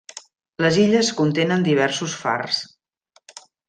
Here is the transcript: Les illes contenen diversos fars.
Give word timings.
Les 0.65 0.79
illes 0.85 1.11
contenen 1.21 1.69
diversos 1.69 2.19
fars. 2.25 2.67